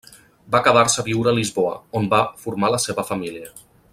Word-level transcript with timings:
Va 0.53 0.61
quedar-se 0.67 1.01
a 1.03 1.05
viure 1.09 1.31
a 1.33 1.39
Lisboa, 1.41 1.75
on 2.01 2.09
va 2.15 2.23
formar 2.47 2.75
la 2.77 2.83
seva 2.89 3.09
família. 3.13 3.55